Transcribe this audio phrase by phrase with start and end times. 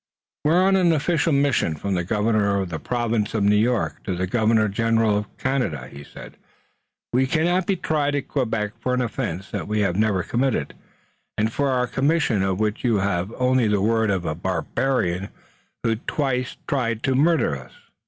[0.45, 4.01] "We are on an official mission from the Governor of the Province of New York
[4.05, 6.37] to the Governor General of Canada," he said.
[7.13, 10.73] "We cannot be tried at Quebec for an offense that we have never committed,
[11.37, 15.29] and for our commission of which you have only the word of a barbarian
[15.83, 17.73] who twice tried to murder us."